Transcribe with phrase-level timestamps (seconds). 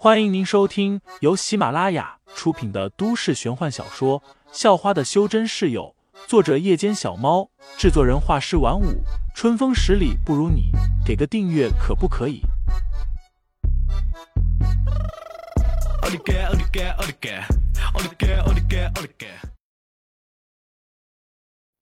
[0.00, 4.20] 欢迎您收听由喜马拉雅出品的都市玄幻小说
[4.52, 5.92] 《校花的修真室友》，
[6.28, 9.02] 作者：夜间小猫，制作人：画师晚舞，
[9.34, 10.70] 春风十里不如你，
[11.04, 12.42] 给个订阅可不可以？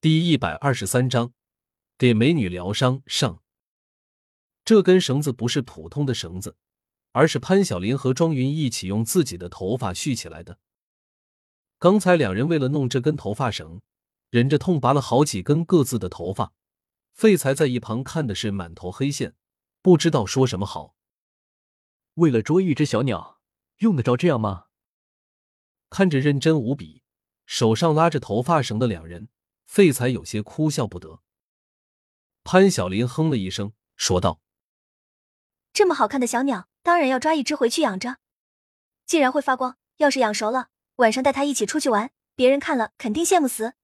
[0.00, 1.30] 第一百二十三章，
[1.96, 3.38] 给美女疗伤上。
[4.64, 6.56] 这根绳子不是普通的绳子。
[7.12, 10.58] 而是潘晓林和庄云一起用自己的头发续起来的。
[11.78, 13.80] 刚才两人为了弄这根头发绳，
[14.30, 16.52] 忍着痛拔了好几根各自的头发。
[17.12, 19.34] 废材在一旁看的是满头黑线，
[19.82, 20.94] 不知道说什么好。
[22.14, 23.40] 为了捉一只小鸟，
[23.78, 24.66] 用得着这样吗？
[25.90, 27.02] 看着认真无比，
[27.44, 29.28] 手上拉着头发绳的两人，
[29.66, 31.20] 废材有些哭笑不得。
[32.44, 34.40] 潘晓林哼了一声，说道
[35.74, 38.16] ：“这么好看的小鸟。”当然要抓一只回去养着。
[39.06, 43.74] 既然会发光，要是养熟了，晚上带它一起出去玩，别人看了肯定羡慕死。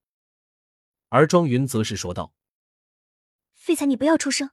[1.10, 2.34] 而庄云则是说道
[3.54, 4.50] ：“废材，你不要出声，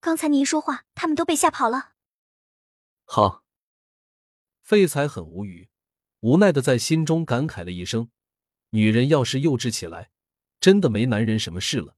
[0.00, 1.92] 刚才你一说话，他们都被吓跑了。”
[3.04, 3.44] 好。
[4.62, 5.68] 废材很无语，
[6.20, 8.10] 无奈的在心中感慨了一声
[8.72, 10.10] ：“女人要是幼稚起来，
[10.58, 11.94] 真的没男人什么事了。”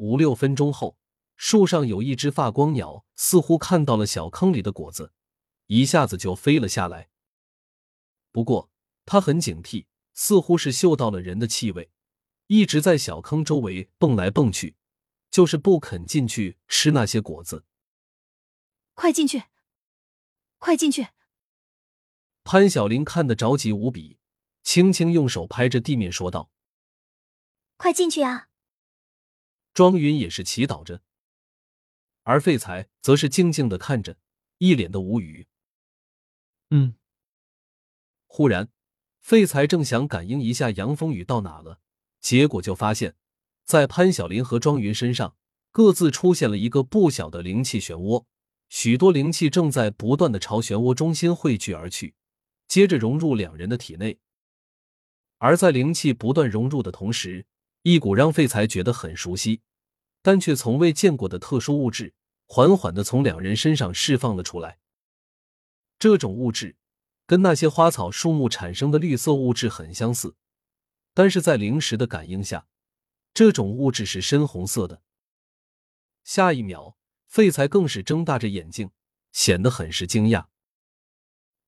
[0.00, 0.96] 五六分钟后。
[1.42, 5.14] 树上有一只发光鸟，似乎看到了小坑里的果子，
[5.68, 7.08] 一下子就飞了下来。
[8.30, 8.70] 不过
[9.06, 11.90] 它很警惕，似乎是嗅到了人的气味，
[12.48, 14.76] 一直在小坑周围蹦来蹦去，
[15.30, 17.64] 就是不肯进去吃那些果子。
[18.92, 19.44] 快进去！
[20.58, 21.08] 快进去！
[22.44, 24.18] 潘晓林看得着急无比，
[24.62, 26.50] 轻轻用手拍着地面说道
[27.78, 28.50] ：“快进去啊！”
[29.72, 31.02] 庄云也是祈祷着。
[32.30, 34.16] 而废材则是静静的看着，
[34.58, 35.48] 一脸的无语。
[36.70, 36.94] 嗯。
[38.28, 38.70] 忽然，
[39.20, 41.80] 废材正想感应一下杨风雨到哪了，
[42.20, 43.16] 结果就发现，
[43.64, 45.34] 在潘晓林和庄云身上
[45.72, 48.24] 各自出现了一个不小的灵气漩涡，
[48.68, 52.14] 许多灵气正在不断的朝漩涡中心汇聚而去，
[52.68, 54.20] 接着融入两人的体内。
[55.38, 57.44] 而在灵气不断融入的同时，
[57.82, 59.62] 一股让废材觉得很熟悉。
[60.22, 62.12] 但却从未见过的特殊物质，
[62.52, 64.80] 缓缓的从两人身上释放了出来。
[66.00, 66.76] 这种物质
[67.24, 70.34] 跟那些花草树木产生的绿色物质很相似，
[71.14, 72.66] 但是在灵石的感应下，
[73.32, 75.00] 这种物质是深红色的。
[76.24, 76.96] 下一秒，
[77.28, 78.90] 废材更是睁大着眼睛，
[79.30, 80.46] 显得很是惊讶。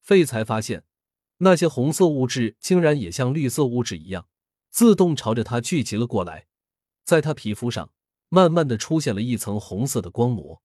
[0.00, 0.82] 废材发现，
[1.36, 4.26] 那些红色物质竟然也像绿色物质一样，
[4.68, 6.48] 自动朝着他聚集了过来，
[7.04, 7.92] 在他皮肤上。
[8.34, 10.62] 慢慢的出现了一层红色的光膜，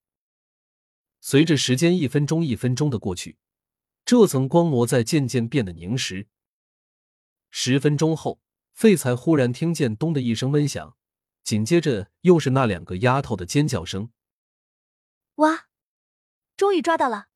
[1.20, 3.38] 随着时间一分钟一分钟的过去，
[4.06, 6.28] 这层光膜在渐渐变得凝实。
[7.50, 8.40] 十分钟后，
[8.74, 10.96] 废材忽然听见“咚”的一声闷响，
[11.44, 14.12] 紧接着又是那两个丫头的尖叫声。
[15.36, 15.68] 哇！
[16.56, 17.28] 终于抓到了！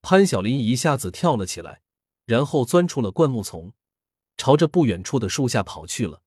[0.00, 1.82] 潘晓林一下子跳了起来，
[2.24, 3.74] 然后钻出了灌木丛，
[4.36, 6.22] 朝着不远处的树下跑去了。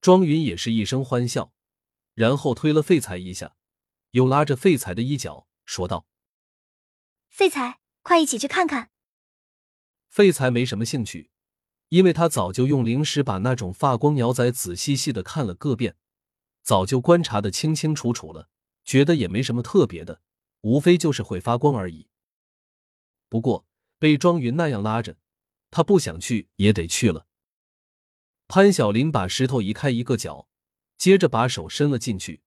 [0.00, 1.52] 庄云也是一声欢笑。
[2.14, 3.56] 然后推了废材一下，
[4.10, 6.06] 又拉着废材的衣角，说道
[7.28, 8.90] ：“废材，快一起去看看。”
[10.08, 11.30] 废材没什么兴趣，
[11.88, 15.96] 因为他早就用灵石把那种发光鸟仔仔细细的看了个遍，
[16.62, 18.48] 早就观察的清清楚楚了，
[18.84, 20.20] 觉得也没什么特别的，
[20.62, 22.08] 无非就是会发光而已。
[23.28, 23.66] 不过
[23.98, 25.16] 被庄云那样拉着，
[25.70, 27.26] 他不想去也得去了。
[28.48, 30.48] 潘晓林把石头移开一个角。
[30.98, 32.42] 接着把手伸了进去，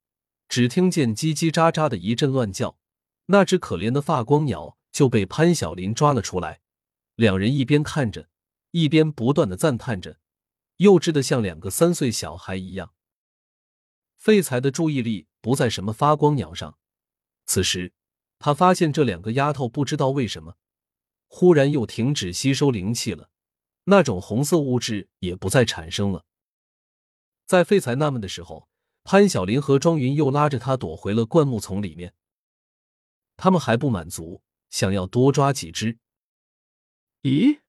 [0.53, 2.78] 只听见叽叽喳喳的一阵乱叫，
[3.25, 6.62] 那只可怜的发光鸟就被潘晓林抓了出来。
[7.16, 8.30] 两人一边看着，
[8.69, 10.19] 一边不断的赞叹着，
[10.78, 12.94] 幼稚的像两个三岁小孩一样。
[14.16, 16.78] 废材的注意力不在什么发光鸟上，
[17.47, 17.91] 此时
[18.38, 20.58] 他发现这两个丫头不知道为什么，
[21.26, 23.32] 忽然又停止吸收灵气了，
[23.85, 26.28] 那种红色物质也不再产生了。
[27.47, 28.70] 在废材纳闷的时候，
[29.03, 32.14] 潘晓林和庄云又拉着他躲回了灌木丛里面。
[33.35, 35.97] 他们还不满足，想要多抓几只。
[37.23, 37.59] 咦，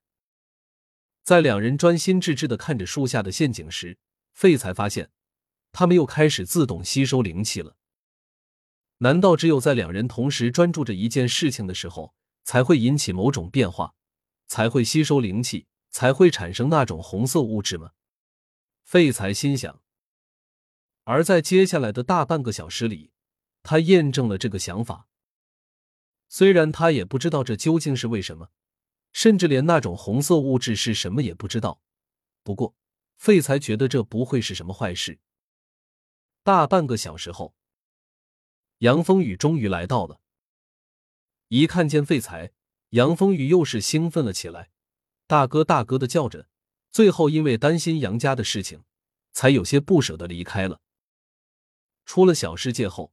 [1.23, 3.97] 在两人专心致志的看着树下的陷阱时，
[4.33, 5.11] 废才发现，
[5.71, 7.75] 他们又开始自动吸收灵气了。
[8.99, 13.95] 难道只有在两人同时专注着一件事情的时候，才会引起某种变化，
[14.47, 17.91] 才会吸收灵气，才会产生那种红色物质吗？
[18.83, 19.81] 废材心想，
[21.05, 23.11] 而在接下来的大半个小时里，
[23.63, 25.07] 他验证了这个想法。
[26.27, 28.49] 虽然他也不知道这究竟是为什么，
[29.13, 31.79] 甚至连那种红色物质是什么也不知道。
[32.43, 32.75] 不过，
[33.15, 35.19] 废材觉得这不会是什么坏事。
[36.43, 37.55] 大半个小时后，
[38.79, 40.19] 杨风雨终于来到了。
[41.47, 42.51] 一看见废材，
[42.89, 44.71] 杨风雨又是兴奋了起来，
[45.27, 46.47] 大哥大哥的叫着。
[46.91, 48.83] 最后因为担心杨家的事情，
[49.31, 50.81] 才有些不舍得离开了。
[52.05, 53.11] 出了小世界后，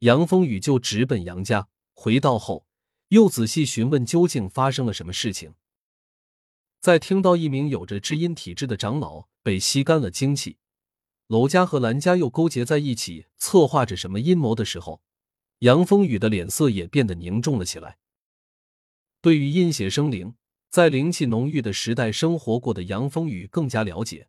[0.00, 1.68] 杨风雨就直奔杨家。
[1.94, 2.66] 回到后，
[3.08, 5.54] 又仔细询问究竟发生了什么事情。
[6.80, 10.56] 在听到一名有着知阴体质的长老被吸干了精气，
[11.28, 15.02] 娄家和兰家又勾结在一起策划着什么阴谋的时候，
[15.60, 17.98] 杨风雨的脸色也变得凝重了起来。
[19.20, 20.34] 对于阴邪生灵，
[20.68, 24.28] 在灵气浓郁的时代生活过的杨风雨更加了解。